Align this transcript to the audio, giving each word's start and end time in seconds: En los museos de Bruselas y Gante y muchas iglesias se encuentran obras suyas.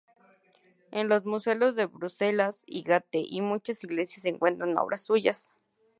En 0.89 1.09
los 1.09 1.25
museos 1.27 1.75
de 1.75 1.85
Bruselas 1.85 2.63
y 2.65 2.81
Gante 2.81 3.21
y 3.23 3.41
muchas 3.41 3.83
iglesias 3.83 4.23
se 4.23 4.29
encuentran 4.29 4.75
obras 4.79 5.01
suyas. 5.01 5.51